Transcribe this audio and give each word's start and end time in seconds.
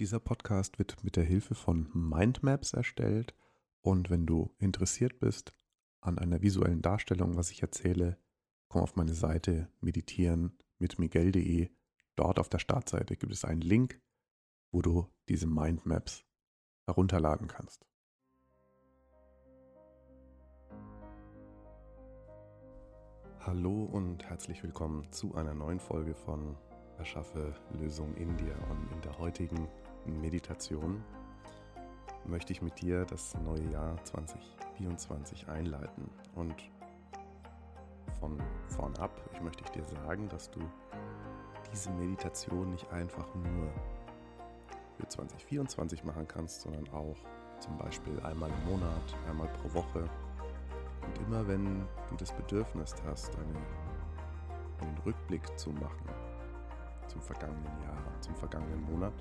Dieser 0.00 0.18
Podcast 0.18 0.80
wird 0.80 1.04
mit 1.04 1.14
der 1.14 1.22
Hilfe 1.22 1.54
von 1.54 1.88
Mindmaps 1.94 2.72
erstellt 2.72 3.32
und 3.80 4.10
wenn 4.10 4.26
du 4.26 4.52
interessiert 4.58 5.20
bist 5.20 5.54
an 6.00 6.18
einer 6.18 6.42
visuellen 6.42 6.82
Darstellung, 6.82 7.36
was 7.36 7.52
ich 7.52 7.62
erzähle, 7.62 8.18
komm 8.66 8.82
auf 8.82 8.96
meine 8.96 9.14
Seite 9.14 9.70
meditieren 9.80 10.58
mit 10.80 10.98
miguel.de. 10.98 11.70
Dort 12.16 12.40
auf 12.40 12.48
der 12.48 12.58
Startseite 12.58 13.16
gibt 13.16 13.32
es 13.32 13.44
einen 13.44 13.60
Link, 13.60 14.02
wo 14.72 14.82
du 14.82 15.06
diese 15.28 15.46
Mindmaps 15.46 16.24
herunterladen 16.86 17.46
kannst. 17.46 17.86
Hallo 23.38 23.84
und 23.84 24.24
herzlich 24.24 24.60
willkommen 24.64 25.08
zu 25.12 25.36
einer 25.36 25.54
neuen 25.54 25.78
Folge 25.78 26.16
von 26.16 26.56
Erschaffe 26.98 27.54
Lösung 27.78 28.14
in 28.16 28.36
dir 28.36 28.56
und 28.70 28.90
in 28.92 29.00
der 29.02 29.18
heutigen 29.18 29.68
Meditation 30.06 31.02
möchte 32.26 32.52
ich 32.52 32.62
mit 32.62 32.80
dir 32.80 33.04
das 33.04 33.34
neue 33.38 33.70
Jahr 33.70 34.02
2024 34.04 35.48
einleiten. 35.48 36.10
Und 36.34 36.54
von 38.20 38.38
vorn 38.68 38.96
ab, 38.96 39.10
ich 39.32 39.40
möchte 39.40 39.64
dir 39.72 39.84
sagen, 39.84 40.28
dass 40.28 40.50
du 40.50 40.60
diese 41.72 41.90
Meditation 41.90 42.70
nicht 42.70 42.90
einfach 42.92 43.34
nur 43.34 43.68
für 44.96 45.08
2024 45.08 46.04
machen 46.04 46.26
kannst, 46.26 46.62
sondern 46.62 46.88
auch 46.90 47.16
zum 47.58 47.76
Beispiel 47.78 48.18
einmal 48.20 48.50
im 48.50 48.70
Monat, 48.72 49.16
einmal 49.28 49.48
pro 49.48 49.74
Woche. 49.74 50.08
Und 51.06 51.18
immer 51.26 51.46
wenn 51.46 51.86
du 52.08 52.16
das 52.16 52.32
Bedürfnis 52.32 52.94
hast, 53.06 53.36
eine, 53.36 54.86
einen 54.86 54.98
Rückblick 55.04 55.58
zu 55.58 55.70
machen 55.70 56.08
zum 57.08 57.20
vergangenen 57.20 57.82
Jahr, 57.82 58.20
zum 58.20 58.34
vergangenen 58.34 58.82
Monat, 58.90 59.12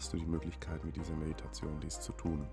hast 0.00 0.14
du 0.14 0.16
die 0.16 0.24
Möglichkeit, 0.24 0.82
mit 0.82 0.96
dieser 0.96 1.14
Meditation 1.14 1.78
dies 1.78 2.00
zu 2.00 2.12
tun. 2.12 2.48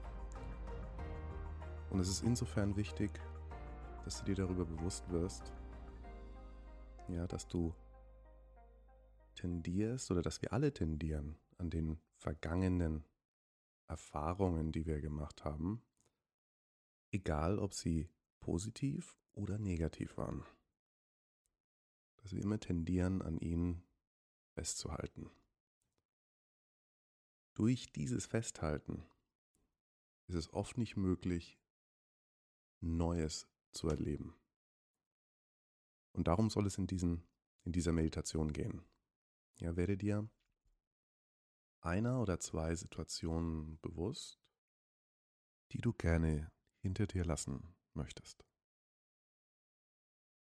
Und 1.89 2.01
es 2.01 2.09
ist 2.09 2.21
insofern 2.21 2.75
wichtig, 2.75 3.21
dass 4.03 4.19
du 4.19 4.25
dir 4.25 4.35
darüber 4.35 4.65
bewusst 4.65 5.09
wirst, 5.11 5.53
ja, 7.07 7.25
dass 7.25 7.47
du 7.47 7.73
tendierst 9.35 10.11
oder 10.11 10.21
dass 10.21 10.41
wir 10.41 10.51
alle 10.51 10.73
tendieren 10.73 11.37
an 11.57 11.69
den 11.69 12.01
vergangenen 12.17 13.05
Erfahrungen, 13.87 14.73
die 14.73 14.85
wir 14.85 14.99
gemacht 14.99 15.45
haben, 15.45 15.81
egal 17.11 17.59
ob 17.59 17.73
sie 17.73 18.09
positiv 18.41 19.17
oder 19.31 19.57
negativ 19.57 20.17
waren. 20.17 20.43
Dass 22.17 22.33
wir 22.33 22.43
immer 22.43 22.59
tendieren, 22.59 23.21
an 23.21 23.37
ihnen 23.37 23.85
festzuhalten. 24.53 25.31
Durch 27.57 27.91
dieses 27.91 28.27
Festhalten 28.27 29.03
ist 30.27 30.35
es 30.35 30.53
oft 30.53 30.77
nicht 30.77 30.95
möglich, 30.95 31.59
Neues 32.81 33.47
zu 33.71 33.87
erleben. 33.87 34.39
Und 36.11 36.27
darum 36.27 36.51
soll 36.51 36.67
es 36.67 36.77
in, 36.77 36.85
diesen, 36.85 37.27
in 37.63 37.71
dieser 37.71 37.93
Meditation 37.93 38.53
gehen. 38.53 38.85
Ja, 39.55 39.75
werde 39.75 39.97
dir 39.97 40.29
einer 41.81 42.21
oder 42.21 42.39
zwei 42.39 42.75
Situationen 42.75 43.79
bewusst, 43.79 44.39
die 45.71 45.81
du 45.81 45.93
gerne 45.93 46.51
hinter 46.83 47.07
dir 47.07 47.25
lassen 47.25 47.75
möchtest. 47.95 48.45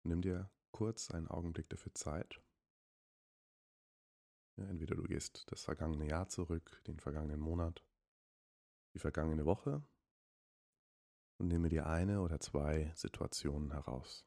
Nimm 0.02 0.20
dir 0.20 0.52
kurz 0.70 1.10
einen 1.10 1.28
Augenblick 1.28 1.70
dafür 1.70 1.94
Zeit 1.94 2.42
ja, 4.60 4.66
entweder 4.68 4.94
du 4.94 5.02
gehst 5.04 5.50
das 5.50 5.64
vergangene 5.64 6.06
Jahr 6.06 6.28
zurück, 6.28 6.82
den 6.86 7.00
vergangenen 7.00 7.40
Monat, 7.40 7.84
die 8.94 8.98
vergangene 8.98 9.46
Woche 9.46 9.82
und 11.38 11.48
nehme 11.48 11.68
dir 11.70 11.86
eine 11.86 12.20
oder 12.20 12.40
zwei 12.40 12.92
Situationen 12.94 13.72
heraus. 13.72 14.26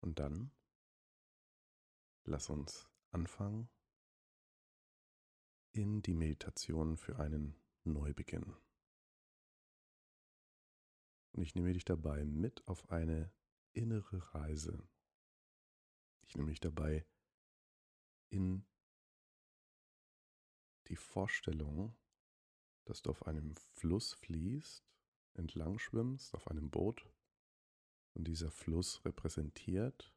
Und 0.00 0.18
dann 0.18 0.52
lass 2.24 2.50
uns 2.50 2.88
anfangen 3.10 3.68
in 5.72 6.02
die 6.02 6.14
Meditation 6.14 6.96
für 6.96 7.18
einen 7.18 7.56
Neubeginn. 7.82 8.54
Und 11.32 11.42
ich 11.42 11.56
nehme 11.56 11.72
dich 11.72 11.84
dabei 11.84 12.24
mit 12.24 12.68
auf 12.68 12.90
eine 12.90 13.32
innere 13.72 14.34
Reise 14.34 14.86
ich 16.26 16.36
nehme 16.36 16.52
dabei 16.54 17.06
in 18.30 18.64
die 20.88 20.96
Vorstellung, 20.96 21.96
dass 22.84 23.02
du 23.02 23.10
auf 23.10 23.26
einem 23.26 23.54
Fluss 23.54 24.14
fließt, 24.14 24.84
entlang 25.34 25.78
schwimmst, 25.78 26.34
auf 26.34 26.48
einem 26.48 26.70
Boot 26.70 27.06
und 28.14 28.24
dieser 28.28 28.50
Fluss 28.50 29.04
repräsentiert 29.04 30.12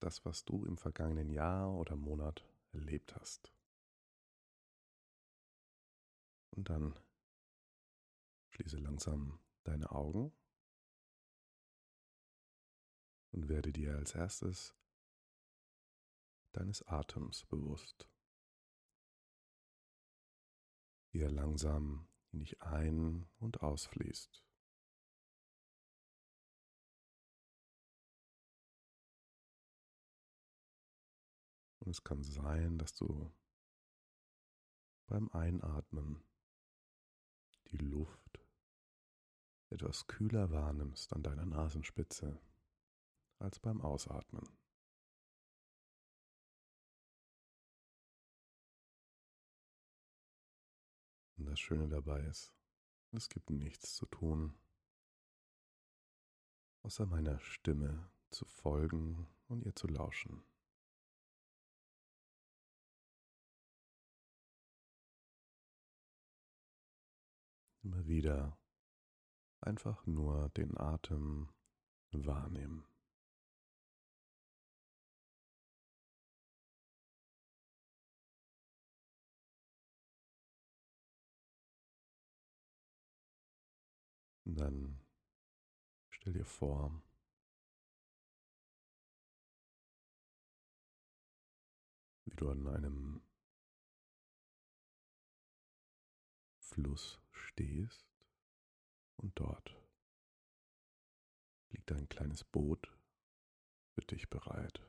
das, 0.00 0.24
was 0.24 0.44
du 0.44 0.64
im 0.64 0.76
vergangenen 0.76 1.30
Jahr 1.30 1.72
oder 1.72 1.96
Monat 1.96 2.44
erlebt 2.72 3.14
hast. 3.16 3.52
Und 6.50 6.68
dann 6.68 6.98
schließe 8.50 8.78
langsam 8.78 9.40
deine 9.64 9.90
Augen 9.90 10.32
und 13.32 13.48
werde 13.48 13.72
dir 13.72 13.96
als 13.96 14.14
erstes 14.14 14.74
deines 16.56 16.82
Atems 16.86 17.44
bewusst, 17.46 18.08
wie 21.10 21.20
er 21.20 21.30
langsam 21.30 22.08
in 22.32 22.40
dich 22.40 22.60
ein- 22.62 23.28
und 23.38 23.62
ausfließt. 23.62 24.42
Und 31.80 31.90
es 31.90 32.02
kann 32.02 32.22
sein, 32.22 32.78
dass 32.78 32.94
du 32.94 33.30
beim 35.06 35.28
Einatmen 35.30 36.24
die 37.66 37.76
Luft 37.76 38.40
etwas 39.68 40.06
kühler 40.06 40.50
wahrnimmst 40.50 41.12
an 41.12 41.22
deiner 41.22 41.44
Nasenspitze 41.44 42.40
als 43.38 43.58
beim 43.58 43.82
Ausatmen. 43.82 44.63
Und 51.44 51.50
das 51.50 51.60
Schöne 51.60 51.88
dabei 51.88 52.20
ist, 52.22 52.54
es 53.12 53.28
gibt 53.28 53.50
nichts 53.50 53.96
zu 53.96 54.06
tun, 54.06 54.54
außer 56.80 57.04
meiner 57.04 57.38
Stimme 57.38 58.10
zu 58.30 58.46
folgen 58.46 59.28
und 59.48 59.62
ihr 59.62 59.76
zu 59.76 59.86
lauschen. 59.86 60.42
Immer 67.82 68.06
wieder 68.06 68.56
einfach 69.60 70.06
nur 70.06 70.48
den 70.48 70.78
Atem 70.78 71.50
wahrnehmen. 72.10 72.86
Dann 84.64 84.98
stell 86.08 86.32
dir 86.32 86.46
vor, 86.46 87.02
wie 92.24 92.34
du 92.34 92.48
an 92.48 92.66
einem 92.66 93.22
Fluss 96.60 97.20
stehst 97.30 98.06
und 99.18 99.38
dort 99.38 99.76
liegt 101.68 101.92
ein 101.92 102.08
kleines 102.08 102.42
Boot 102.44 102.90
für 103.92 104.00
dich 104.00 104.30
bereit. 104.30 104.80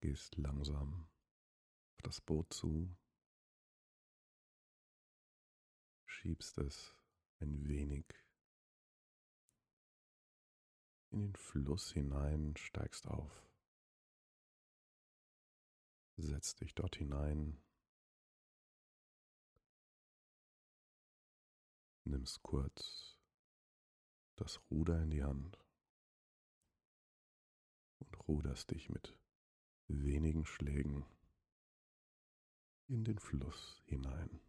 Gehst 0.00 0.36
langsam 0.36 1.08
auf 1.92 2.02
das 2.02 2.20
Boot 2.20 2.52
zu 2.52 2.96
schiebst 6.26 6.58
es 6.58 6.92
ein 7.38 7.68
wenig 7.68 8.04
in 11.12 11.20
den 11.20 11.36
Fluss 11.36 11.92
hinein, 11.92 12.56
steigst 12.56 13.06
auf, 13.06 13.30
setzt 16.16 16.62
dich 16.62 16.74
dort 16.74 16.96
hinein, 16.96 17.62
nimmst 22.02 22.42
kurz 22.42 23.20
das 24.34 24.60
Ruder 24.68 25.00
in 25.00 25.10
die 25.10 25.22
Hand 25.22 25.64
ruderst 28.26 28.72
dich 28.72 28.88
mit 28.88 29.16
wenigen 29.86 30.44
Schlägen 30.44 31.06
in 32.88 33.04
den 33.04 33.20
Fluss 33.20 33.80
hinein. 33.86 34.40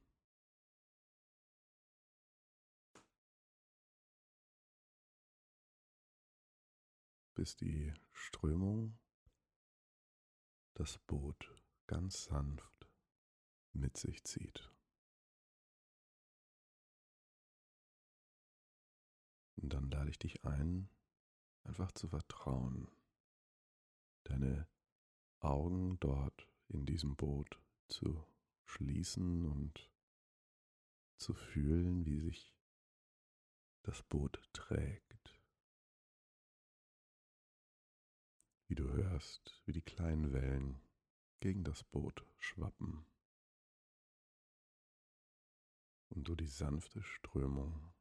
Bis 7.37 7.55
die 7.55 7.93
Strömung 8.13 8.97
das 10.73 10.97
Boot 10.97 11.53
ganz 11.85 12.23
sanft 12.23 12.89
mit 13.73 13.95
sich 13.95 14.23
zieht. 14.23 14.73
Und 19.57 19.71
dann 19.71 19.91
lade 19.91 20.09
ich 20.09 20.17
dich 20.17 20.43
ein, 20.45 20.89
einfach 21.63 21.91
zu 21.91 22.07
vertrauen, 22.07 22.89
deine 24.23 24.67
Augen 25.39 25.99
dort 25.99 26.49
in 26.69 26.87
diesem 26.87 27.15
Boot 27.15 27.61
zu 27.87 28.25
schließen 28.65 29.45
und 29.45 29.91
zu 31.17 31.35
fühlen, 31.35 32.03
wie 32.03 32.19
sich 32.19 32.57
das 33.83 34.01
Boot 34.01 34.41
trägt. 34.53 35.36
Wie 38.67 38.75
du 38.75 38.91
hörst, 38.91 39.61
wie 39.65 39.71
die 39.71 39.81
kleinen 39.81 40.33
Wellen 40.33 40.81
gegen 41.39 41.63
das 41.63 41.83
Boot 41.83 42.25
schwappen 42.37 43.05
und 46.09 46.27
du 46.27 46.35
die 46.35 46.47
sanfte 46.47 47.01
Strömung 47.01 47.93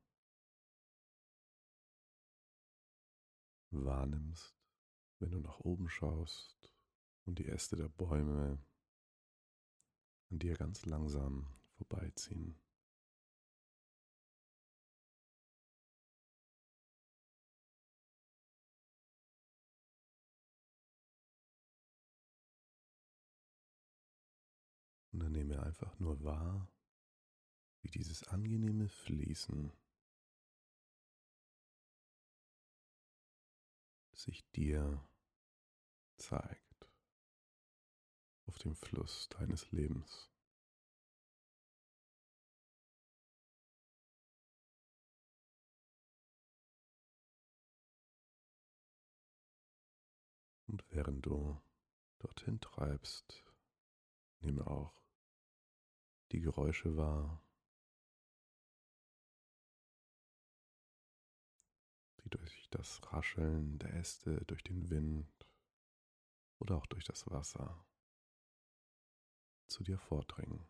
wahrnimmst, 3.71 4.57
wenn 5.19 5.31
du 5.31 5.39
nach 5.39 5.61
oben 5.61 5.89
schaust 5.89 6.73
und 7.25 7.39
die 7.39 7.47
Äste 7.47 7.77
der 7.77 7.89
Bäume 7.89 8.59
an 10.31 10.39
dir 10.39 10.57
ganz 10.57 10.85
langsam 10.87 11.47
vorbeiziehen. 11.77 12.59
Dann 25.27 25.33
nehme 25.33 25.61
einfach 25.61 25.99
nur 25.99 26.23
wahr, 26.23 26.71
wie 27.83 27.91
dieses 27.91 28.23
angenehme 28.29 28.89
Fließen 28.89 29.73
sich 34.13 34.49
dir 34.53 35.05
zeigt 36.15 36.89
auf 38.47 38.57
dem 38.59 38.77
Fluss 38.77 39.29
deines 39.31 39.73
Lebens. 39.73 40.31
Und 50.69 50.85
während 50.93 51.27
du 51.27 51.61
dorthin 52.21 52.61
treibst, 52.61 53.43
nehme 54.39 54.65
auch 54.69 55.06
die 56.33 56.41
Geräusche 56.41 56.97
wahr, 56.97 57.43
die 62.25 62.31
durch 62.31 62.69
das 62.71 63.01
Rascheln 63.13 63.79
der 63.79 63.95
Äste, 63.95 64.45
durch 64.47 64.65
den 64.65 64.91
Wind 64.91 65.47
oder 66.59 66.77
auch 66.77 66.87
durch 66.87 67.05
das 67.05 67.31
Wasser 67.31 67.87
zu 69.69 69.85
dir 69.85 69.99
vordringen. 69.99 70.67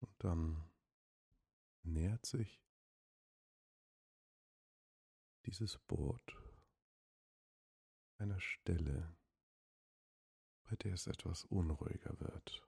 Und 0.00 0.12
dann 0.18 0.70
nähert 1.82 2.26
sich 2.26 2.63
dieses 5.46 5.78
Boot 5.78 6.36
einer 8.18 8.40
Stelle, 8.40 9.16
bei 10.64 10.76
der 10.76 10.94
es 10.94 11.06
etwas 11.06 11.44
unruhiger 11.44 12.18
wird. 12.20 12.66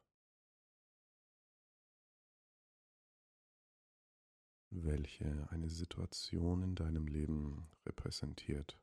welche 4.84 5.48
eine 5.50 5.68
Situation 5.68 6.62
in 6.62 6.74
deinem 6.74 7.06
Leben 7.06 7.70
repräsentiert, 7.84 8.78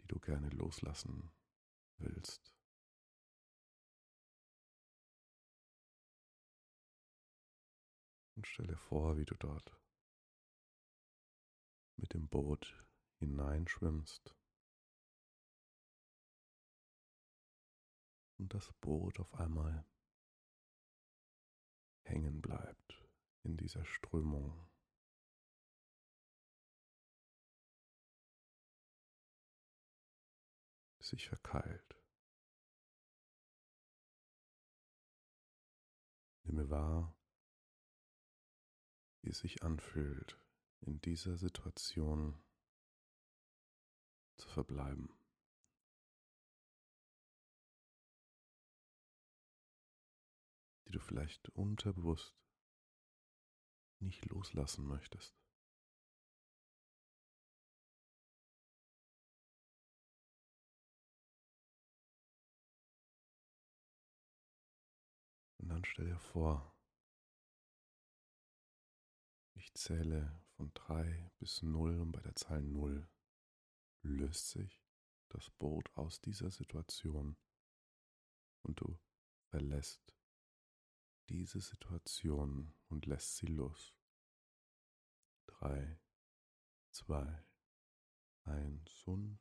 die 0.00 0.06
du 0.06 0.18
gerne 0.18 0.48
loslassen 0.50 1.30
willst. 1.98 2.54
Und 8.34 8.46
stelle 8.46 8.76
vor, 8.76 9.16
wie 9.16 9.24
du 9.24 9.34
dort 9.36 9.72
mit 11.96 12.14
dem 12.14 12.28
Boot 12.28 12.84
hineinschwimmst 13.18 14.36
und 18.38 18.52
das 18.52 18.72
Boot 18.80 19.18
auf 19.20 19.34
einmal 19.34 19.84
hängen 22.02 22.40
bleibt 22.40 23.02
in 23.42 23.56
dieser 23.56 23.84
Strömung. 23.84 24.68
sich 31.06 31.28
verkeilt. 31.28 31.96
Nimm 36.42 36.68
wahr, 36.70 37.16
wie 39.22 39.30
es 39.30 39.38
sich 39.38 39.62
anfühlt, 39.62 40.38
in 40.86 41.00
dieser 41.00 41.36
Situation 41.36 42.42
zu 44.36 44.48
verbleiben. 44.48 45.12
die 50.86 50.92
du 50.92 51.00
vielleicht 51.00 51.48
unterbewusst 51.50 52.36
nicht 53.98 54.24
loslassen 54.26 54.86
möchtest. 54.86 55.36
Und 65.58 65.68
dann 65.70 65.84
stell 65.84 66.06
dir 66.06 66.18
vor, 66.20 66.72
ich 69.54 69.74
zähle 69.74 70.35
von 70.56 70.72
3 70.72 71.30
bis 71.38 71.62
0 71.62 72.00
und 72.00 72.12
bei 72.12 72.20
der 72.20 72.34
Zahl 72.34 72.62
0 72.62 73.06
löst 74.02 74.50
sich 74.50 74.82
das 75.28 75.50
Boot 75.50 75.90
aus 75.96 76.20
dieser 76.20 76.50
Situation 76.50 77.36
und 78.62 78.80
du 78.80 78.98
verlässt 79.50 80.14
diese 81.28 81.60
Situation 81.60 82.74
und 82.88 83.06
lässt 83.06 83.36
sie 83.36 83.46
los. 83.46 83.94
Drei, 85.46 85.98
zwei, 86.90 87.44
eins 88.44 89.02
und 89.04 89.38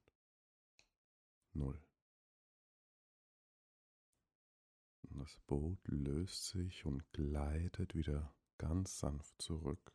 null. 1.53 1.81
Und 5.03 5.19
das 5.19 5.38
Boot 5.48 5.79
löst 5.88 6.48
sich 6.48 6.86
und 6.86 7.10
gleitet 7.13 7.95
wieder 7.95 8.36
ganz 8.57 9.00
sanft 9.00 9.41
zurück 9.41 9.94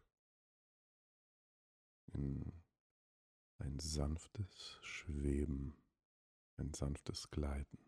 in 2.15 2.53
ein 3.59 3.79
sanftes 3.79 4.79
Schweben, 4.83 5.77
ein 6.57 6.73
sanftes 6.73 7.31
Gleiten. 7.31 7.79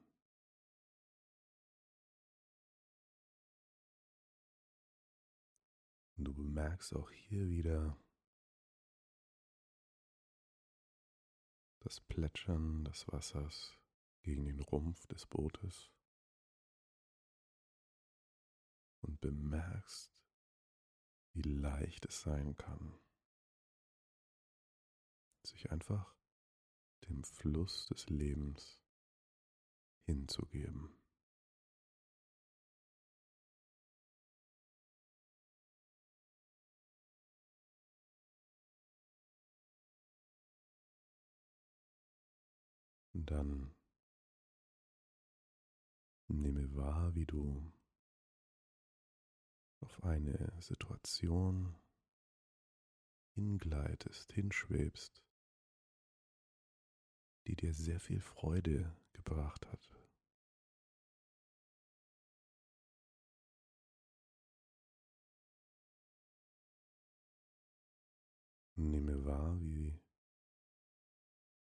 Und 6.17 6.25
du 6.25 6.35
bemerkst 6.35 6.95
auch 6.95 7.11
hier 7.11 7.49
wieder 7.49 7.97
das 11.81 12.00
Plätschern 12.00 12.85
des 12.85 13.09
Wassers 13.09 13.76
gegen 14.23 14.45
den 14.45 14.61
Rumpf 14.61 15.07
des 15.09 15.26
Bootes 15.26 15.91
und 19.00 19.21
bemerkst, 19.21 20.14
wie 21.33 21.43
leicht 21.43 22.05
es 22.07 22.21
sein 22.21 22.57
kann, 22.57 23.00
sich 25.52 25.71
einfach 25.71 26.14
dem 27.09 27.23
Fluss 27.25 27.87
des 27.87 28.09
Lebens 28.09 28.82
hinzugeben. 30.06 30.90
Dann 43.14 43.75
nehme 46.28 46.75
wahr, 46.75 47.14
wie 47.14 47.26
du 47.26 47.73
auf 49.80 50.02
eine 50.02 50.52
Situation 50.61 51.76
hingleitest, 53.35 54.32
hinschwebst, 54.32 55.23
die 57.47 57.57
dir 57.57 57.75
sehr 57.75 58.01
viel 58.01 58.21
Freude 58.21 58.97
gebracht 59.13 59.67
hat. 59.67 59.89
Nehme 68.77 69.25
wahr, 69.25 69.61
wie 69.61 70.01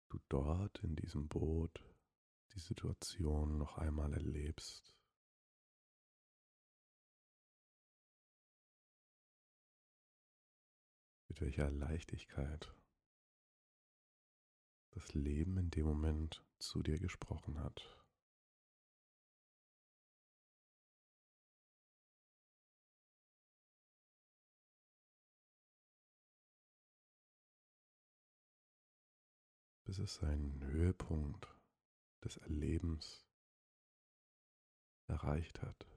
du 0.09 0.19
dort 0.29 0.83
in 0.83 0.95
diesem 0.95 1.27
Boot 1.27 1.83
die 2.53 2.59
Situation 2.59 3.57
noch 3.57 3.77
einmal 3.77 4.13
erlebst. 4.13 4.95
Mit 11.27 11.41
welcher 11.41 11.69
Leichtigkeit 11.69 12.73
das 14.91 15.13
Leben 15.13 15.57
in 15.57 15.69
dem 15.71 15.85
Moment 15.85 16.43
zu 16.59 16.81
dir 16.83 16.99
gesprochen 16.99 17.59
hat. 17.59 17.99
bis 29.89 29.97
es 29.97 30.13
seinen 30.13 30.63
Höhepunkt 30.65 31.47
des 32.23 32.37
Erlebens 32.37 33.25
erreicht 35.07 35.63
hat. 35.63 35.87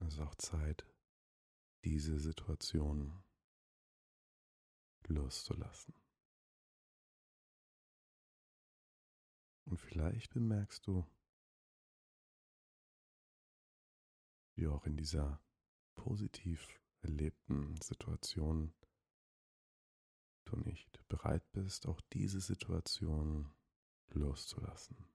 Es 0.00 0.14
ist 0.14 0.18
auch 0.18 0.34
Zeit, 0.34 0.84
diese 1.84 2.18
Situation 2.18 3.22
loszulassen. 5.06 5.94
Und 9.66 9.78
vielleicht 9.78 10.32
bemerkst 10.32 10.86
du, 10.86 11.06
wie 14.56 14.66
auch 14.66 14.86
in 14.86 14.96
dieser 14.96 15.42
positiv 15.94 16.80
erlebten 17.02 17.80
Situation 17.82 18.74
du 20.44 20.56
nicht 20.56 21.06
bereit 21.08 21.50
bist, 21.52 21.86
auch 21.86 22.00
diese 22.12 22.40
Situation 22.40 23.54
loszulassen. 24.08 25.13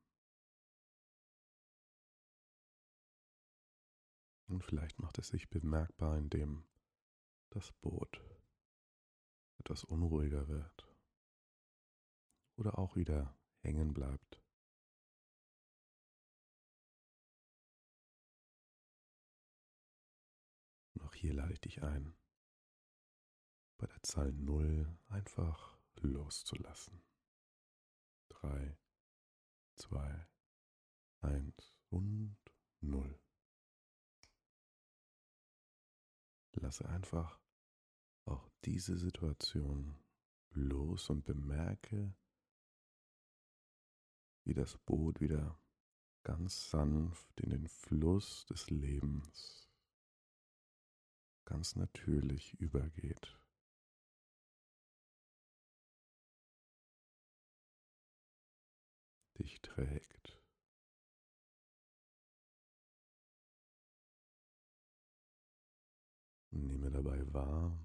Und 4.50 4.63
vielleicht 4.63 4.98
macht 5.00 5.20
es 5.20 5.27
sich 5.27 5.48
bemerkbar, 5.51 6.18
indem 6.18 6.68
das 7.51 7.72
Boot 7.72 8.20
etwas 9.60 9.84
unruhiger 9.84 10.48
wird 10.48 10.88
oder 12.56 12.79
auch 12.79 12.96
wieder 12.96 13.38
hängen 13.62 13.94
bleibt. 13.94 14.41
Noch 20.96 21.13
hier 21.13 21.34
lade 21.36 21.53
ich 21.53 21.62
dich 21.62 21.84
ein, 21.84 22.18
bei 23.77 23.86
der 23.86 24.01
Zahl 24.01 24.32
0 24.34 24.98
einfach 25.10 25.77
loszulassen. 25.98 27.03
3, 28.29 28.77
2, 29.75 30.27
1 31.22 31.75
und 31.89 32.38
0. 32.82 33.19
Lasse 36.70 36.88
einfach 36.88 37.40
auch 38.26 38.48
diese 38.64 38.96
Situation 38.96 39.98
los 40.52 41.10
und 41.10 41.26
bemerke, 41.26 42.14
wie 44.44 44.54
das 44.54 44.78
Boot 44.78 45.20
wieder 45.20 45.60
ganz 46.22 46.70
sanft 46.70 47.42
in 47.42 47.50
den 47.50 47.68
Fluss 47.68 48.46
des 48.46 48.70
Lebens 48.70 49.68
ganz 51.46 51.76
natürlich 51.76 52.54
übergeht. 52.60 53.36
Dich 59.40 59.60
trägt. 59.64 60.38
Nehme 66.62 66.92
dabei 66.92 67.34
wahr, 67.34 67.78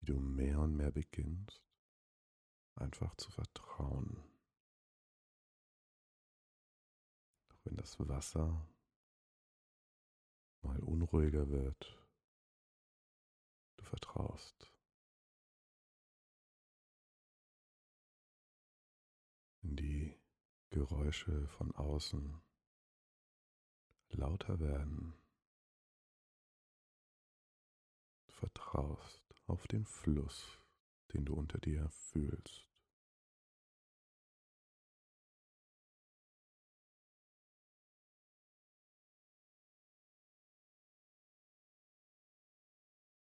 wie 0.00 0.06
du 0.06 0.18
mehr 0.18 0.58
und 0.60 0.76
mehr 0.76 0.90
beginnst, 0.90 1.62
einfach 2.74 3.14
zu 3.16 3.30
vertrauen. 3.30 4.16
Auch 7.48 7.64
wenn 7.64 7.76
das 7.76 7.98
Wasser 8.00 8.66
mal 10.62 10.80
unruhiger 10.80 11.48
wird, 11.48 11.98
du 13.76 13.84
vertraust. 13.84 14.72
Wenn 19.60 19.76
die 19.76 20.20
Geräusche 20.70 21.46
von 21.48 21.72
außen 21.72 22.42
lauter 24.08 24.58
werden, 24.58 25.21
vertraust 28.42 29.22
auf 29.46 29.68
den 29.68 29.86
Fluss, 29.86 30.58
den 31.12 31.24
du 31.24 31.34
unter 31.34 31.58
dir 31.58 31.88
fühlst. 31.90 32.68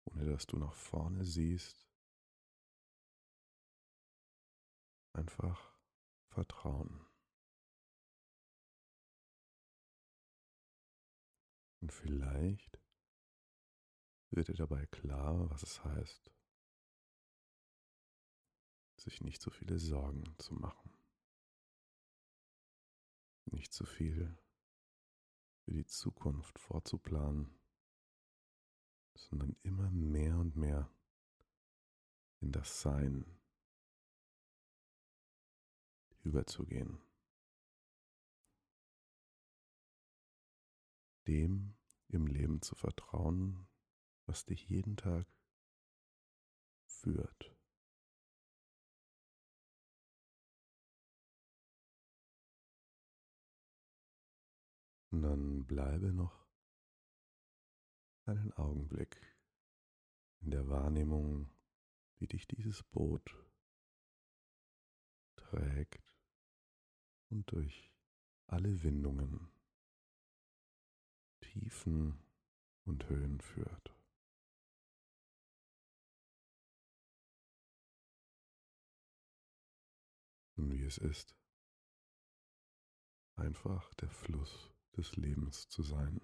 ohne 0.05 0.31
dass 0.31 0.47
du 0.47 0.57
nach 0.57 0.73
vorne 0.73 1.25
siehst. 1.25 1.87
Einfach 5.13 5.77
vertrauen. 6.29 7.05
Und 11.81 11.91
vielleicht 11.91 12.76
wird 14.31 14.49
dir 14.49 14.55
dabei 14.55 14.85
klar, 14.87 15.49
was 15.49 15.63
es 15.63 15.83
heißt, 15.83 16.31
sich 18.97 19.21
nicht 19.21 19.41
so 19.41 19.51
viele 19.51 19.79
Sorgen 19.79 20.23
zu 20.37 20.53
machen. 20.53 20.93
Nicht 23.45 23.73
zu 23.73 23.85
viel 23.85 24.37
für 25.63 25.71
die 25.71 25.85
Zukunft 25.85 26.59
vorzuplanen 26.59 27.57
sondern 29.17 29.55
immer 29.63 29.89
mehr 29.91 30.37
und 30.37 30.55
mehr 30.55 30.89
in 32.39 32.51
das 32.51 32.81
Sein 32.81 33.25
überzugehen. 36.23 36.99
Dem 41.27 41.75
im 42.09 42.27
Leben 42.27 42.61
zu 42.61 42.75
vertrauen, 42.75 43.67
was 44.27 44.45
dich 44.45 44.69
jeden 44.69 44.97
Tag 44.97 45.25
führt. 46.85 47.55
Und 55.09 55.21
dann 55.21 55.65
bleibe 55.65 56.11
noch 56.11 56.45
einen 58.25 58.51
Augenblick 58.53 59.19
in 60.41 60.51
der 60.51 60.67
Wahrnehmung, 60.67 61.49
wie 62.19 62.27
dich 62.27 62.45
dieses 62.47 62.83
Boot 62.83 63.33
trägt 65.37 66.13
und 67.29 67.49
durch 67.51 67.89
alle 68.47 68.83
Windungen, 68.83 69.49
Tiefen 71.41 72.19
und 72.83 73.07
Höhen 73.07 73.39
führt. 73.39 73.96
wie 80.57 80.83
es 80.83 80.97
ist. 80.97 81.35
Einfach 83.35 83.93
der 83.95 84.09
Fluss 84.09 84.71
des 84.95 85.15
Lebens 85.15 85.69
zu 85.69 85.83
sein. 85.83 86.19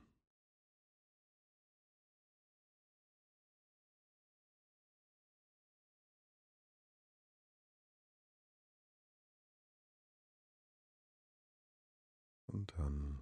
Und 12.48 12.72
dann 12.78 13.20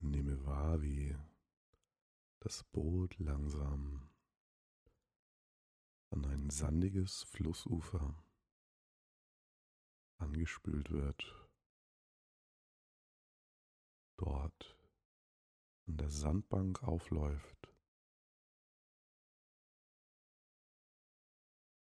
nehme 0.00 0.44
wahr, 0.44 0.80
wie 0.82 1.16
das 2.40 2.64
Boot 2.64 3.18
langsam 3.18 4.08
an 6.10 6.24
ein 6.26 6.50
sandiges 6.50 7.24
Flussufer 7.24 8.14
angespült 10.18 10.90
wird. 10.90 11.48
Dort 14.16 14.76
an 15.86 15.96
der 15.98 16.10
Sandbank 16.10 16.82
aufläuft. 16.82 17.72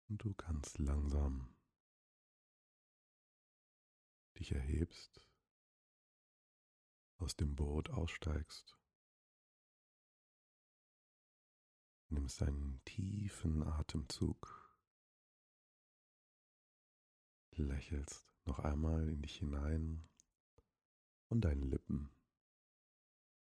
Und 0.08 0.22
du 0.24 0.34
ganz 0.34 0.78
langsam 0.78 1.54
dich 4.38 4.52
erhebst, 4.52 5.20
aus 7.18 7.36
dem 7.36 7.54
Boot 7.54 7.90
aussteigst, 7.90 8.78
nimmst 12.08 12.42
einen 12.42 12.82
tiefen 12.84 13.62
Atemzug, 13.62 14.57
lächelst 17.62 18.32
noch 18.44 18.58
einmal 18.60 19.08
in 19.08 19.22
dich 19.22 19.36
hinein 19.36 20.08
und 21.28 21.42
deinen 21.42 21.62
Lippen, 21.62 22.10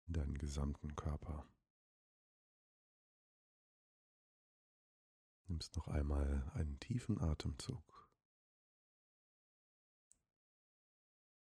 in 0.08 0.14
deinen 0.14 0.38
gesamten 0.38 0.96
Körper. 0.96 1.48
Nimmst 5.48 5.76
noch 5.76 5.88
einmal 5.88 6.50
einen 6.54 6.80
tiefen 6.80 7.20
Atemzug. 7.20 8.02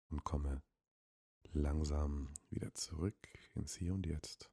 und 0.10 0.24
komme 0.24 0.62
langsam 1.52 2.34
wieder 2.50 2.74
zurück 2.74 3.28
ins 3.54 3.76
Hier 3.76 3.94
und 3.94 4.06
Jetzt. 4.06 4.52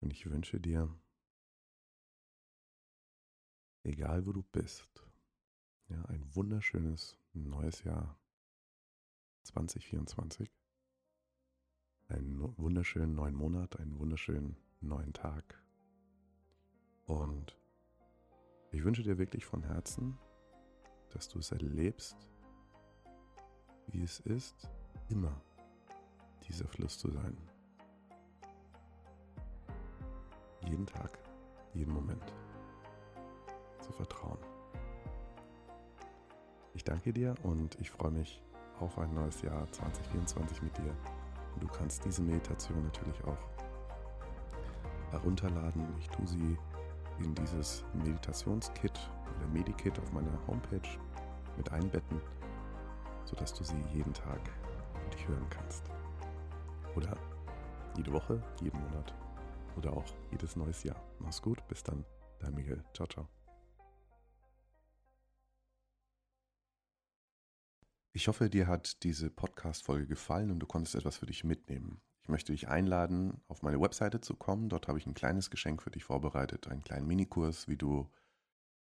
Und 0.00 0.12
ich 0.12 0.26
wünsche 0.26 0.60
dir, 0.60 0.98
egal 3.82 4.26
wo 4.26 4.32
du 4.32 4.42
bist, 4.42 5.09
ja, 5.90 6.02
ein 6.06 6.24
wunderschönes 6.34 7.18
neues 7.32 7.82
Jahr 7.84 8.16
2024, 9.42 10.50
einen 12.08 12.56
wunderschönen 12.56 13.14
neuen 13.14 13.34
Monat, 13.34 13.78
einen 13.78 13.98
wunderschönen 13.98 14.56
neuen 14.80 15.12
Tag. 15.12 15.62
Und 17.06 17.56
ich 18.70 18.84
wünsche 18.84 19.02
dir 19.02 19.18
wirklich 19.18 19.44
von 19.44 19.62
Herzen, 19.62 20.16
dass 21.10 21.28
du 21.28 21.40
es 21.40 21.50
erlebst, 21.50 22.16
wie 23.88 24.02
es 24.02 24.20
ist, 24.20 24.68
immer 25.08 25.42
dieser 26.48 26.68
Fluss 26.68 26.98
zu 26.98 27.10
sein. 27.10 27.36
Jeden 30.62 30.86
Tag, 30.86 31.18
jeden 31.74 31.92
Moment 31.92 32.32
zu 33.80 33.92
vertrauen. 33.92 34.49
Ich 36.80 36.84
danke 36.84 37.12
dir 37.12 37.34
und 37.42 37.78
ich 37.78 37.90
freue 37.90 38.10
mich 38.10 38.42
auf 38.78 38.98
ein 38.98 39.12
neues 39.12 39.42
Jahr 39.42 39.70
2024 39.70 40.62
mit 40.62 40.78
dir. 40.78 40.96
Und 41.54 41.62
du 41.62 41.66
kannst 41.66 42.02
diese 42.06 42.22
Meditation 42.22 42.82
natürlich 42.82 43.22
auch 43.24 43.36
herunterladen. 45.10 45.86
Ich 45.98 46.08
tue 46.08 46.26
sie 46.26 46.56
in 47.18 47.34
dieses 47.34 47.84
Meditationskit 47.92 48.98
oder 49.36 49.46
Medikit 49.48 49.98
auf 49.98 50.10
meiner 50.12 50.32
Homepage 50.46 50.88
mit 51.58 51.70
einbetten 51.70 52.18
sodass 53.26 53.52
du 53.52 53.62
sie 53.62 53.84
jeden 53.92 54.14
Tag 54.14 54.40
dich 55.12 55.28
hören 55.28 55.46
kannst. 55.50 55.84
Oder 56.96 57.14
jede 57.94 58.10
Woche, 58.10 58.42
jeden 58.62 58.80
Monat 58.80 59.14
oder 59.76 59.92
auch 59.92 60.06
jedes 60.30 60.56
neues 60.56 60.82
Jahr. 60.82 60.96
Mach's 61.18 61.42
gut, 61.42 61.58
bis 61.68 61.82
dann, 61.82 62.06
dein 62.38 62.54
Miguel. 62.54 62.82
Ciao, 62.94 63.06
ciao. 63.06 63.28
Ich 68.12 68.26
hoffe, 68.26 68.50
dir 68.50 68.66
hat 68.66 69.04
diese 69.04 69.30
Podcast-Folge 69.30 70.08
gefallen 70.08 70.50
und 70.50 70.58
du 70.58 70.66
konntest 70.66 70.96
etwas 70.96 71.18
für 71.18 71.26
dich 71.26 71.44
mitnehmen. 71.44 72.00
Ich 72.22 72.28
möchte 72.28 72.52
dich 72.52 72.68
einladen, 72.68 73.40
auf 73.46 73.62
meine 73.62 73.80
Webseite 73.80 74.20
zu 74.20 74.34
kommen. 74.34 74.68
Dort 74.68 74.88
habe 74.88 74.98
ich 74.98 75.06
ein 75.06 75.14
kleines 75.14 75.48
Geschenk 75.48 75.80
für 75.80 75.92
dich 75.92 76.04
vorbereitet, 76.04 76.66
einen 76.66 76.82
kleinen 76.82 77.06
Minikurs, 77.06 77.68
wie 77.68 77.76
du 77.76 78.10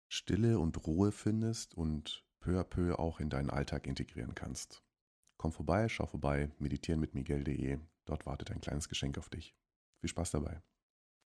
Stille 0.08 0.58
und 0.58 0.88
Ruhe 0.88 1.12
findest 1.12 1.75
und 1.75 2.25
peu 2.39 2.60
à 2.60 2.63
peu 2.63 2.97
auch 2.97 3.19
in 3.19 3.29
deinen 3.29 3.49
Alltag 3.49 3.88
integrieren 3.88 4.36
kannst. 4.36 4.84
Komm 5.38 5.51
vorbei, 5.51 5.89
schau 5.89 6.05
vorbei, 6.05 6.49
meditieren 6.58 7.01
mit 7.01 7.13
Miguel.de. 7.13 7.77
Dort 8.05 8.25
wartet 8.25 8.51
ein 8.51 8.62
kleines 8.62 8.88
Geschenk 8.88 9.17
auf 9.17 9.29
dich. 9.29 9.53
Viel 9.99 10.10
Spaß 10.10 10.32
dabei. 10.32 10.62